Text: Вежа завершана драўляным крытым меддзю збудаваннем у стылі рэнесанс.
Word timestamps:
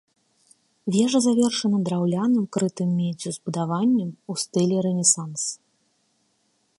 Вежа 0.95 1.19
завершана 1.25 1.77
драўляным 1.89 2.45
крытым 2.57 2.89
меддзю 3.03 3.29
збудаваннем 3.37 4.09
у 4.35 4.39
стылі 4.45 4.77
рэнесанс. 4.87 5.43